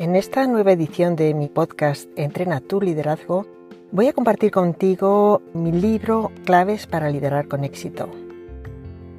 En 0.00 0.16
esta 0.16 0.46
nueva 0.46 0.72
edición 0.72 1.14
de 1.14 1.34
mi 1.34 1.48
podcast 1.48 2.08
Entrena 2.16 2.62
tu 2.62 2.80
liderazgo, 2.80 3.44
voy 3.92 4.06
a 4.06 4.14
compartir 4.14 4.50
contigo 4.50 5.42
mi 5.52 5.72
libro 5.72 6.32
Claves 6.46 6.86
para 6.86 7.10
liderar 7.10 7.48
con 7.48 7.64
éxito. 7.64 8.08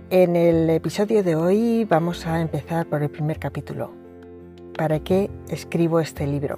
En 0.10 0.36
el 0.36 0.68
episodio 0.72 1.22
de 1.22 1.36
hoy 1.36 1.86
vamos 1.86 2.26
a 2.26 2.42
empezar 2.42 2.88
por 2.88 3.04
el 3.04 3.12
primer 3.12 3.38
capítulo. 3.38 3.92
¿Para 4.76 5.02
qué 5.02 5.30
escribo 5.50 6.00
este 6.00 6.26
libro? 6.26 6.58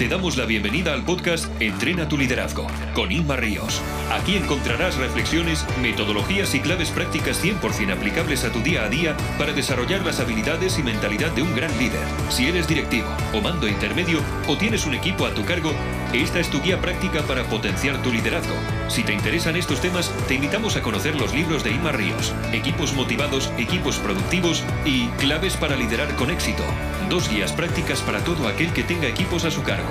Te 0.00 0.08
damos 0.08 0.38
la 0.38 0.46
bienvenida 0.46 0.94
al 0.94 1.04
podcast 1.04 1.44
Entrena 1.60 2.08
tu 2.08 2.16
liderazgo 2.16 2.66
con 2.94 3.12
Inma 3.12 3.36
Ríos. 3.36 3.82
Aquí 4.10 4.34
encontrarás 4.34 4.96
reflexiones, 4.96 5.66
metodologías 5.82 6.54
y 6.54 6.60
claves 6.60 6.88
prácticas 6.88 7.44
100% 7.44 7.92
aplicables 7.92 8.44
a 8.44 8.50
tu 8.50 8.60
día 8.60 8.84
a 8.84 8.88
día 8.88 9.14
para 9.36 9.52
desarrollar 9.52 10.02
las 10.02 10.18
habilidades 10.18 10.78
y 10.78 10.82
mentalidad 10.82 11.32
de 11.32 11.42
un 11.42 11.54
gran 11.54 11.76
líder. 11.78 12.00
Si 12.30 12.46
eres 12.46 12.66
directivo 12.66 13.08
o 13.34 13.42
mando 13.42 13.68
intermedio 13.68 14.20
o 14.48 14.56
tienes 14.56 14.86
un 14.86 14.94
equipo 14.94 15.26
a 15.26 15.34
tu 15.34 15.44
cargo, 15.44 15.74
esta 16.12 16.40
es 16.40 16.50
tu 16.50 16.60
guía 16.60 16.80
práctica 16.80 17.22
para 17.22 17.44
potenciar 17.44 18.02
tu 18.02 18.12
liderazgo. 18.12 18.54
Si 18.88 19.04
te 19.04 19.12
interesan 19.12 19.56
estos 19.56 19.80
temas, 19.80 20.10
te 20.26 20.34
invitamos 20.34 20.76
a 20.76 20.82
conocer 20.82 21.14
los 21.14 21.32
libros 21.32 21.62
de 21.62 21.70
Inma 21.70 21.92
Ríos, 21.92 22.34
Equipos 22.52 22.94
motivados, 22.94 23.52
equipos 23.58 23.98
productivos 23.98 24.64
y 24.84 25.06
Claves 25.18 25.56
para 25.56 25.76
liderar 25.76 26.14
con 26.16 26.30
éxito. 26.30 26.64
Dos 27.08 27.30
guías 27.30 27.52
prácticas 27.52 28.00
para 28.00 28.24
todo 28.24 28.48
aquel 28.48 28.72
que 28.72 28.82
tenga 28.82 29.06
equipos 29.06 29.44
a 29.44 29.50
su 29.50 29.62
cargo. 29.62 29.88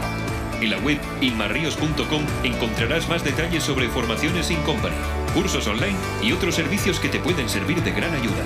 En 0.62 0.72
la 0.72 0.78
web 0.80 1.00
inmarrios.com 1.22 2.24
encontrarás 2.44 3.08
más 3.08 3.24
detalles 3.24 3.64
sobre 3.64 3.88
formaciones 3.88 4.52
in 4.52 4.62
company, 4.64 4.96
cursos 5.34 5.68
online 5.68 5.96
y 6.22 6.34
otros 6.34 6.56
servicios 6.56 7.00
que 7.00 7.08
te 7.08 7.20
pueden 7.20 7.48
servir 7.48 7.82
de 7.82 7.92
gran 7.92 8.14
ayuda. 8.14 8.44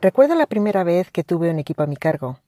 Recuerdo 0.00 0.34
la 0.34 0.46
primera 0.46 0.84
vez 0.84 1.10
que 1.10 1.24
tuve 1.24 1.50
un 1.50 1.58
equipo 1.58 1.82
a 1.82 1.86
mi 1.86 1.96
cargo. 1.96 2.38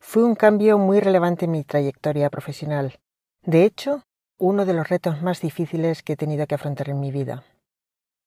Fue 0.00 0.24
un 0.24 0.34
cambio 0.34 0.78
muy 0.78 0.98
relevante 1.00 1.44
en 1.44 1.52
mi 1.52 1.62
trayectoria 1.62 2.30
profesional. 2.30 2.98
De 3.42 3.64
hecho, 3.64 4.02
uno 4.38 4.66
de 4.66 4.74
los 4.74 4.88
retos 4.88 5.22
más 5.22 5.40
difíciles 5.40 6.02
que 6.02 6.14
he 6.14 6.16
tenido 6.16 6.46
que 6.46 6.56
afrontar 6.56 6.88
en 6.88 6.98
mi 6.98 7.12
vida. 7.12 7.44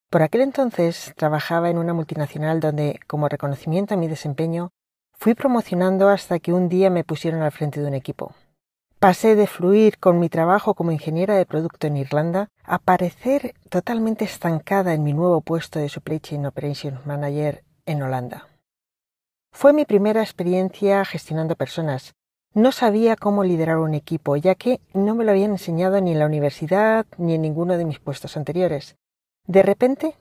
Por 0.10 0.22
aquel 0.22 0.42
entonces 0.42 1.14
trabajaba 1.18 1.70
en 1.70 1.78
una 1.78 1.94
multinacional 1.94 2.60
donde, 2.60 3.00
como 3.08 3.28
reconocimiento 3.28 3.96
a 3.96 3.98
mi 3.98 4.08
desempeño, 4.08 4.72
Fui 5.24 5.36
promocionando 5.36 6.10
hasta 6.10 6.40
que 6.40 6.52
un 6.52 6.68
día 6.68 6.90
me 6.90 7.06
pusieron 7.06 7.44
al 7.44 7.54
frente 7.54 7.80
de 7.80 7.88
un 7.88 7.94
equipo. 7.94 8.34
Pasé 9.00 9.36
de 9.36 9.48
fluir 9.48 9.98
con 9.98 10.20
mi 10.20 10.28
trabajo 10.28 10.74
como 10.74 10.92
ingeniera 10.92 11.36
de 11.36 11.46
producto 11.46 11.88
en 11.88 11.96
Irlanda 11.96 12.50
a 12.66 12.78
parecer 12.78 13.54
totalmente 13.70 14.26
estancada 14.26 14.94
en 14.94 15.04
mi 15.04 15.14
nuevo 15.14 15.40
puesto 15.40 15.80
de 15.80 15.88
Supply 15.88 16.20
Chain 16.20 16.46
Operations 16.46 17.06
Manager 17.06 17.64
en 17.86 18.02
Holanda. 18.02 18.50
Fue 19.56 19.72
mi 19.72 19.86
primera 19.86 20.22
experiencia 20.22 21.06
gestionando 21.06 21.56
personas. 21.56 22.16
No 22.56 22.72
sabía 22.72 23.16
cómo 23.16 23.44
liderar 23.44 23.78
un 23.78 23.94
equipo, 23.94 24.36
ya 24.36 24.56
que 24.56 24.82
no 24.94 25.14
me 25.14 25.24
lo 25.24 25.32
habían 25.32 25.52
enseñado 25.52 26.02
ni 26.02 26.12
en 26.12 26.20
la 26.20 26.26
universidad 26.26 27.06
ni 27.18 27.36
en 27.36 27.44
ninguno 27.44 27.78
de 27.78 27.86
mis 27.86 28.00
puestos 28.00 28.36
anteriores. 28.36 28.98
De 29.46 29.62
repente 29.62 30.16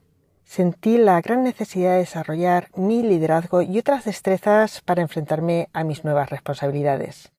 sentí 0.45 0.99
la 0.99 1.21
gran 1.23 1.43
necesidad 1.43 1.93
de 1.93 2.01
desarrollar 2.01 2.69
mi 2.77 3.03
liderazgo 3.03 3.63
y 3.63 3.79
otras 3.79 4.05
destrezas 4.05 4.83
para 4.83 5.03
enfrentarme 5.03 5.71
a 5.73 5.83
mis 5.83 6.05
nuevas 6.05 6.29
responsabilidades. 6.29 7.33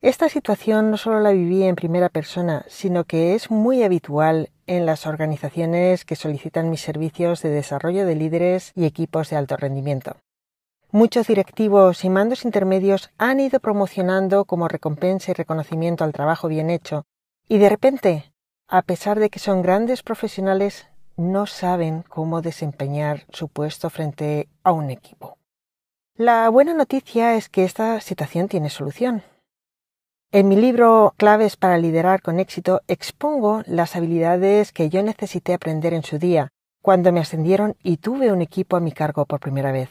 Esta 0.00 0.30
situación 0.30 0.90
no 0.90 0.96
solo 0.96 1.20
la 1.20 1.32
viví 1.32 1.62
en 1.62 1.76
primera 1.76 2.08
persona, 2.08 2.64
sino 2.68 3.04
que 3.04 3.34
es 3.34 3.50
muy 3.50 3.82
habitual 3.82 4.50
en 4.66 4.86
las 4.86 5.06
organizaciones 5.06 6.04
que 6.04 6.16
solicitan 6.16 6.70
mis 6.70 6.80
servicios 6.80 7.42
de 7.42 7.50
desarrollo 7.50 8.06
de 8.06 8.14
líderes 8.14 8.72
y 8.74 8.86
equipos 8.86 9.30
de 9.30 9.36
alto 9.36 9.56
rendimiento. 9.56 10.16
Muchos 10.94 11.26
directivos 11.26 12.04
y 12.04 12.08
mandos 12.08 12.44
intermedios 12.44 13.10
han 13.18 13.40
ido 13.40 13.58
promocionando 13.58 14.44
como 14.44 14.68
recompensa 14.68 15.32
y 15.32 15.34
reconocimiento 15.34 16.04
al 16.04 16.12
trabajo 16.12 16.46
bien 16.46 16.70
hecho, 16.70 17.04
y 17.48 17.58
de 17.58 17.68
repente, 17.68 18.32
a 18.68 18.80
pesar 18.82 19.18
de 19.18 19.28
que 19.28 19.40
son 19.40 19.60
grandes 19.60 20.04
profesionales, 20.04 20.86
no 21.16 21.46
saben 21.46 22.04
cómo 22.08 22.42
desempeñar 22.42 23.24
su 23.30 23.48
puesto 23.48 23.90
frente 23.90 24.48
a 24.62 24.70
un 24.70 24.88
equipo. 24.88 25.36
La 26.14 26.48
buena 26.48 26.74
noticia 26.74 27.34
es 27.34 27.48
que 27.48 27.64
esta 27.64 28.00
situación 28.00 28.46
tiene 28.46 28.70
solución. 28.70 29.24
En 30.30 30.46
mi 30.46 30.54
libro 30.54 31.14
Claves 31.16 31.56
para 31.56 31.76
liderar 31.76 32.22
con 32.22 32.38
éxito 32.38 32.82
expongo 32.86 33.64
las 33.66 33.96
habilidades 33.96 34.70
que 34.70 34.90
yo 34.90 35.02
necesité 35.02 35.54
aprender 35.54 35.92
en 35.92 36.04
su 36.04 36.20
día, 36.20 36.52
cuando 36.82 37.10
me 37.10 37.18
ascendieron 37.18 37.74
y 37.82 37.96
tuve 37.96 38.30
un 38.30 38.42
equipo 38.42 38.76
a 38.76 38.80
mi 38.80 38.92
cargo 38.92 39.26
por 39.26 39.40
primera 39.40 39.72
vez. 39.72 39.90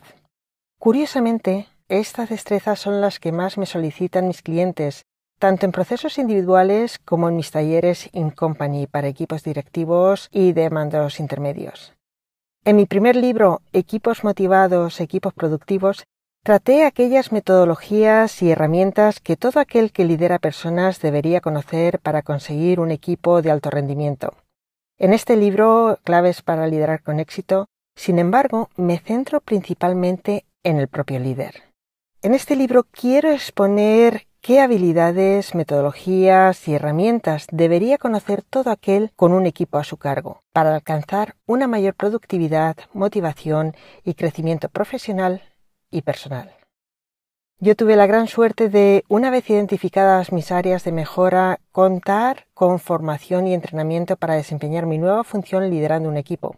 Curiosamente, 0.84 1.68
estas 1.88 2.28
destrezas 2.28 2.78
son 2.78 3.00
las 3.00 3.22
que 3.22 3.32
más 3.32 3.58
me 3.58 3.66
solicitan 3.66 4.28
mis 4.28 4.42
clientes 4.42 5.06
tanto 5.40 5.66
en 5.66 5.72
procesos 5.72 6.18
individuales 6.18 7.00
como 7.00 7.30
en 7.30 7.38
mis 7.38 7.52
talleres 7.52 8.10
in 8.12 8.32
company 8.32 8.86
para 8.86 9.08
equipos 9.08 9.44
directivos 9.44 10.28
y 10.30 10.52
de 10.52 10.70
mandos 10.70 11.22
intermedios. 11.22 11.94
En 12.66 12.76
mi 12.76 12.86
primer 12.86 13.16
libro, 13.16 13.62
Equipos 13.72 14.26
motivados, 14.26 15.00
equipos 15.00 15.34
productivos, 15.34 16.04
traté 16.44 16.84
aquellas 16.84 17.32
metodologías 17.32 18.42
y 18.42 18.52
herramientas 18.52 19.22
que 19.22 19.38
todo 19.38 19.62
aquel 19.62 19.94
que 19.94 20.04
lidera 20.04 20.38
personas 20.38 21.00
debería 21.00 21.40
conocer 21.40 22.00
para 22.00 22.24
conseguir 22.24 22.82
un 22.82 22.92
equipo 22.92 23.42
de 23.42 23.52
alto 23.52 23.70
rendimiento. 23.70 24.34
En 24.98 25.14
este 25.14 25.38
libro, 25.38 26.00
Claves 26.04 26.42
para 26.42 26.68
liderar 26.68 27.04
con 27.04 27.22
éxito, 27.22 27.68
sin 27.96 28.20
embargo, 28.20 28.70
me 28.76 29.00
centro 29.00 29.40
principalmente 29.40 30.44
en 30.64 30.78
el 30.80 30.88
propio 30.88 31.20
líder. 31.20 31.64
En 32.22 32.34
este 32.34 32.56
libro 32.56 32.84
quiero 32.84 33.32
exponer 33.32 34.28
¿Qué 34.46 34.60
habilidades, 34.60 35.56
metodologías 35.56 36.68
y 36.68 36.74
herramientas 36.74 37.48
debería 37.50 37.98
conocer 37.98 38.42
todo 38.42 38.72
aquel 38.72 39.12
con 39.16 39.32
un 39.32 39.46
equipo 39.46 39.78
a 39.78 39.86
su 39.86 39.96
cargo 39.96 40.44
para 40.52 40.76
alcanzar 40.76 41.38
una 41.46 41.66
mayor 41.70 41.96
productividad, 41.96 42.76
motivación 42.92 43.74
y 44.04 44.16
crecimiento 44.16 44.68
profesional 44.68 45.44
y 45.90 46.02
personal? 46.02 46.54
Yo 47.60 47.78
tuve 47.78 47.96
la 47.96 48.06
gran 48.06 48.28
suerte 48.28 48.68
de, 48.68 49.06
una 49.08 49.30
vez 49.30 49.50
identificadas 49.50 50.34
mis 50.34 50.52
áreas 50.52 50.84
de 50.84 50.92
mejora, 50.92 51.62
contar 51.72 52.48
con 52.54 52.80
formación 52.80 53.48
y 53.48 53.54
entrenamiento 53.54 54.18
para 54.18 54.36
desempeñar 54.36 54.86
mi 54.86 54.98
nueva 54.98 55.24
función 55.24 55.70
liderando 55.70 56.10
un 56.10 56.18
equipo. 56.18 56.58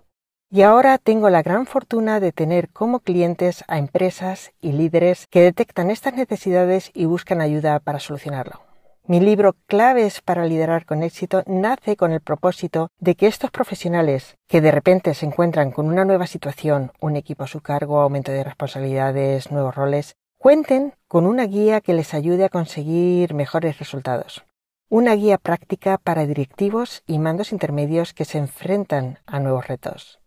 Y 0.55 0.61
ahora 0.61 0.97
tengo 0.99 1.29
la 1.29 1.43
gran 1.43 1.65
fortuna 1.65 2.21
de 2.21 2.31
tener 2.31 2.69
como 2.69 3.01
clientes 3.01 3.65
a 3.67 3.77
empresas 3.77 4.53
y 4.61 4.71
líderes 4.71 5.27
que 5.27 5.41
detectan 5.41 5.91
estas 5.91 6.13
necesidades 6.13 6.91
y 6.93 7.03
buscan 7.03 7.41
ayuda 7.41 7.77
para 7.81 7.99
solucionarlo. 7.99 8.61
Mi 9.05 9.19
libro 9.19 9.57
Claves 9.67 10.21
para 10.21 10.45
liderar 10.45 10.85
con 10.85 11.03
éxito 11.03 11.43
nace 11.45 11.97
con 11.97 12.13
el 12.13 12.21
propósito 12.21 12.87
de 12.99 13.15
que 13.15 13.27
estos 13.27 13.51
profesionales 13.51 14.37
que 14.47 14.61
de 14.61 14.71
repente 14.71 15.13
se 15.13 15.25
encuentran 15.25 15.71
con 15.71 15.87
una 15.87 16.05
nueva 16.05 16.25
situación, 16.25 16.93
un 17.01 17.17
equipo 17.17 17.43
a 17.43 17.47
su 17.47 17.59
cargo, 17.59 17.99
aumento 17.99 18.31
de 18.31 18.45
responsabilidades, 18.45 19.51
nuevos 19.51 19.75
roles, 19.75 20.15
cuenten 20.37 20.93
con 21.09 21.25
una 21.25 21.43
guía 21.47 21.81
que 21.81 21.93
les 21.93 22.13
ayude 22.13 22.45
a 22.45 22.49
conseguir 22.49 23.33
mejores 23.33 23.77
resultados. 23.77 24.45
Una 24.87 25.15
guía 25.15 25.37
práctica 25.37 25.97
para 25.97 26.25
directivos 26.25 27.03
y 27.05 27.19
mandos 27.19 27.51
intermedios 27.51 28.13
que 28.13 28.23
se 28.23 28.37
enfrentan 28.37 29.19
a 29.25 29.41
nuevos 29.41 29.67
retos. 29.67 30.21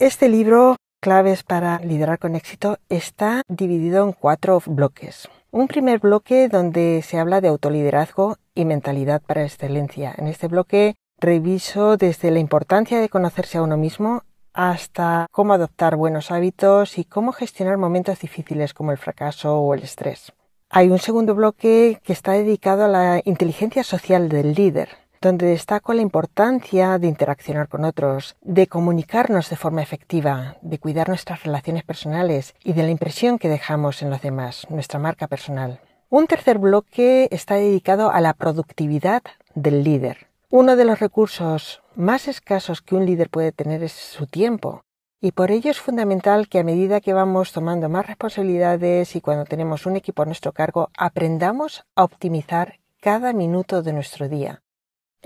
Este 0.00 0.28
libro, 0.28 0.76
Claves 1.00 1.42
para 1.42 1.80
liderar 1.80 2.20
con 2.20 2.36
éxito, 2.36 2.78
está 2.88 3.42
dividido 3.48 4.04
en 4.04 4.12
cuatro 4.12 4.62
bloques. 4.64 5.28
Un 5.50 5.66
primer 5.66 5.98
bloque 5.98 6.48
donde 6.48 7.02
se 7.04 7.18
habla 7.18 7.40
de 7.40 7.48
autoliderazgo 7.48 8.36
y 8.54 8.64
mentalidad 8.64 9.20
para 9.20 9.42
excelencia. 9.42 10.14
En 10.16 10.28
este 10.28 10.46
bloque 10.46 10.94
reviso 11.18 11.96
desde 11.96 12.30
la 12.30 12.38
importancia 12.38 13.00
de 13.00 13.08
conocerse 13.08 13.58
a 13.58 13.62
uno 13.62 13.76
mismo 13.76 14.22
hasta 14.52 15.26
cómo 15.32 15.52
adoptar 15.52 15.96
buenos 15.96 16.30
hábitos 16.30 16.96
y 16.96 17.02
cómo 17.02 17.32
gestionar 17.32 17.76
momentos 17.76 18.20
difíciles 18.20 18.74
como 18.74 18.92
el 18.92 18.98
fracaso 18.98 19.58
o 19.58 19.74
el 19.74 19.82
estrés. 19.82 20.32
Hay 20.70 20.90
un 20.90 21.00
segundo 21.00 21.34
bloque 21.34 22.00
que 22.04 22.12
está 22.12 22.34
dedicado 22.34 22.84
a 22.84 22.88
la 22.88 23.20
inteligencia 23.24 23.82
social 23.82 24.28
del 24.28 24.54
líder 24.54 25.07
donde 25.20 25.46
destaco 25.46 25.92
la 25.94 26.02
importancia 26.02 26.98
de 26.98 27.08
interaccionar 27.08 27.68
con 27.68 27.84
otros, 27.84 28.36
de 28.42 28.66
comunicarnos 28.66 29.50
de 29.50 29.56
forma 29.56 29.82
efectiva, 29.82 30.56
de 30.62 30.78
cuidar 30.78 31.08
nuestras 31.08 31.44
relaciones 31.44 31.84
personales 31.84 32.54
y 32.62 32.72
de 32.72 32.82
la 32.82 32.90
impresión 32.90 33.38
que 33.38 33.48
dejamos 33.48 34.02
en 34.02 34.10
los 34.10 34.22
demás, 34.22 34.66
nuestra 34.70 34.98
marca 34.98 35.26
personal. 35.26 35.80
Un 36.10 36.26
tercer 36.26 36.58
bloque 36.58 37.28
está 37.30 37.56
dedicado 37.56 38.10
a 38.10 38.20
la 38.20 38.32
productividad 38.32 39.22
del 39.54 39.84
líder. 39.84 40.28
Uno 40.50 40.76
de 40.76 40.86
los 40.86 41.00
recursos 41.00 41.82
más 41.94 42.28
escasos 42.28 42.80
que 42.80 42.94
un 42.94 43.04
líder 43.04 43.28
puede 43.28 43.52
tener 43.52 43.82
es 43.82 43.92
su 43.92 44.26
tiempo, 44.26 44.82
y 45.20 45.32
por 45.32 45.50
ello 45.50 45.70
es 45.70 45.80
fundamental 45.80 46.48
que 46.48 46.60
a 46.60 46.64
medida 46.64 47.00
que 47.00 47.12
vamos 47.12 47.52
tomando 47.52 47.88
más 47.88 48.06
responsabilidades 48.06 49.16
y 49.16 49.20
cuando 49.20 49.44
tenemos 49.44 49.84
un 49.84 49.96
equipo 49.96 50.22
a 50.22 50.26
nuestro 50.26 50.52
cargo, 50.52 50.90
aprendamos 50.96 51.84
a 51.96 52.04
optimizar 52.04 52.78
cada 53.00 53.32
minuto 53.32 53.82
de 53.82 53.92
nuestro 53.92 54.28
día, 54.28 54.62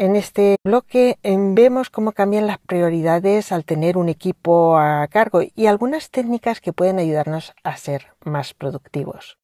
En 0.03 0.17
este 0.17 0.57
bloque 0.65 1.21
em, 1.23 1.55
vemos 1.55 1.89
cómo 1.89 2.11
cambian 2.11 2.49
las 2.49 2.59
prioridades 2.59 3.53
al 3.53 3.65
tener 3.65 3.97
un 3.97 4.09
equipo 4.09 4.77
a 4.77 5.07
cargo 5.07 5.43
y 5.55 5.67
algunas 5.67 6.11
técnicas 6.11 6.61
que 6.61 6.73
pueden 6.73 6.99
ayudarnos 6.99 7.55
a 7.63 7.77
ser 7.77 8.09
más 8.25 8.53
productivos. 8.53 9.39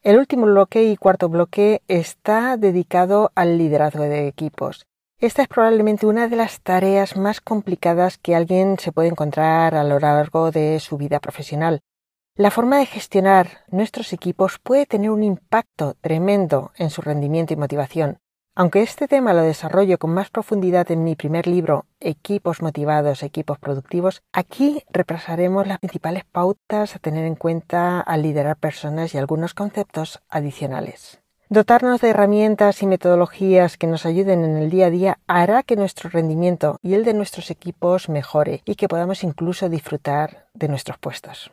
El 0.00 0.16
último 0.16 0.46
bloque 0.46 0.84
y 0.84 0.96
cuarto 0.96 1.28
bloque 1.28 1.82
está 1.88 2.56
dedicado 2.56 3.32
al 3.34 3.58
liderazgo 3.58 4.04
de 4.04 4.28
equipos. 4.28 4.86
Esta 5.20 5.42
es 5.42 5.48
probablemente 5.48 6.06
una 6.06 6.26
de 6.26 6.36
las 6.36 6.62
tareas 6.62 7.18
más 7.18 7.42
complicadas 7.42 8.16
que 8.16 8.34
alguien 8.34 8.78
se 8.78 8.92
puede 8.92 9.08
encontrar 9.08 9.74
a 9.74 9.84
lo 9.84 9.98
largo 9.98 10.50
de 10.50 10.80
su 10.80 10.96
vida 10.96 11.20
profesional. 11.20 11.82
La 12.34 12.50
forma 12.50 12.78
de 12.78 12.86
gestionar 12.86 13.66
nuestros 13.68 14.14
equipos 14.14 14.58
puede 14.58 14.86
tener 14.86 15.10
un 15.10 15.22
impacto 15.22 15.96
tremendo 16.00 16.72
en 16.76 16.88
su 16.88 17.02
rendimiento 17.02 17.52
y 17.52 17.58
motivación. 17.58 18.21
Aunque 18.54 18.82
este 18.82 19.08
tema 19.08 19.32
lo 19.32 19.40
desarrollo 19.40 19.96
con 19.96 20.10
más 20.12 20.28
profundidad 20.28 20.90
en 20.90 21.04
mi 21.04 21.16
primer 21.16 21.46
libro, 21.46 21.86
Equipos 22.00 22.60
motivados, 22.60 23.22
equipos 23.22 23.58
productivos, 23.58 24.22
aquí 24.30 24.82
repasaremos 24.90 25.66
las 25.66 25.78
principales 25.78 26.24
pautas 26.30 26.94
a 26.94 26.98
tener 26.98 27.24
en 27.24 27.34
cuenta 27.34 28.00
al 28.00 28.22
liderar 28.22 28.56
personas 28.56 29.14
y 29.14 29.18
algunos 29.18 29.54
conceptos 29.54 30.20
adicionales. 30.28 31.20
Dotarnos 31.48 32.02
de 32.02 32.10
herramientas 32.10 32.82
y 32.82 32.86
metodologías 32.86 33.78
que 33.78 33.86
nos 33.86 34.04
ayuden 34.04 34.44
en 34.44 34.56
el 34.56 34.68
día 34.68 34.86
a 34.86 34.90
día 34.90 35.18
hará 35.26 35.62
que 35.62 35.76
nuestro 35.76 36.10
rendimiento 36.10 36.76
y 36.82 36.92
el 36.92 37.04
de 37.04 37.14
nuestros 37.14 37.50
equipos 37.50 38.10
mejore 38.10 38.60
y 38.66 38.74
que 38.74 38.88
podamos 38.88 39.24
incluso 39.24 39.70
disfrutar 39.70 40.48
de 40.52 40.68
nuestros 40.68 40.98
puestos. 40.98 41.50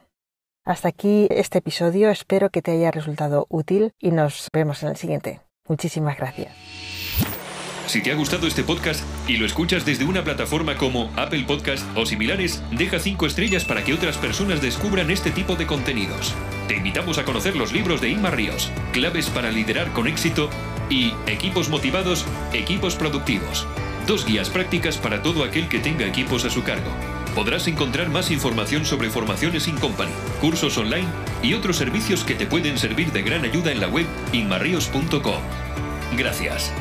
Hasta 0.65 0.89
aquí 0.89 1.27
este 1.31 1.59
episodio, 1.59 2.09
espero 2.09 2.49
que 2.49 2.61
te 2.61 2.71
haya 2.71 2.91
resultado 2.91 3.45
útil 3.49 3.93
y 3.99 4.11
nos 4.11 4.49
vemos 4.51 4.83
en 4.83 4.89
el 4.89 4.97
siguiente. 4.97 5.41
Muchísimas 5.69 6.17
gracias. 6.17 6.51
Si 7.85 8.03
te 8.03 8.11
ha 8.11 8.15
gustado 8.15 8.45
este 8.45 8.63
podcast 8.63 9.03
y 9.27 9.37
lo 9.37 9.45
escuchas 9.45 9.85
desde 9.85 10.05
una 10.05 10.23
plataforma 10.23 10.75
como 10.75 11.11
Apple 11.15 11.45
Podcast 11.47 11.85
o 11.95 12.05
similares, 12.05 12.61
deja 12.71 12.99
5 12.99 13.25
estrellas 13.25 13.65
para 13.65 13.83
que 13.83 13.93
otras 13.93 14.17
personas 14.17 14.61
descubran 14.61 15.09
este 15.09 15.31
tipo 15.31 15.55
de 15.55 15.65
contenidos. 15.65 16.35
Te 16.67 16.75
invitamos 16.75 17.17
a 17.17 17.25
conocer 17.25 17.55
los 17.55 17.71
libros 17.71 17.99
de 17.99 18.09
Inma 18.09 18.29
Ríos, 18.29 18.71
Claves 18.93 19.29
para 19.29 19.49
liderar 19.49 19.91
con 19.93 20.07
éxito 20.07 20.51
y 20.89 21.13
Equipos 21.25 21.69
motivados, 21.69 22.25
equipos 22.53 22.95
productivos. 22.95 23.67
Dos 24.05 24.25
guías 24.25 24.49
prácticas 24.49 24.97
para 24.97 25.23
todo 25.23 25.43
aquel 25.43 25.67
que 25.67 25.79
tenga 25.79 26.05
equipos 26.05 26.45
a 26.45 26.49
su 26.51 26.63
cargo. 26.63 26.91
Podrás 27.33 27.67
encontrar 27.67 28.09
más 28.09 28.31
información 28.31 28.85
sobre 28.85 29.09
formaciones 29.09 29.67
in 29.67 29.77
company, 29.77 30.11
cursos 30.41 30.77
online 30.77 31.07
y 31.41 31.53
otros 31.53 31.77
servicios 31.77 32.23
que 32.23 32.35
te 32.35 32.45
pueden 32.45 32.77
servir 32.77 33.11
de 33.11 33.21
gran 33.21 33.43
ayuda 33.43 33.71
en 33.71 33.79
la 33.79 33.87
web 33.87 34.05
inmarrios.com. 34.33 35.41
Gracias. 36.17 36.73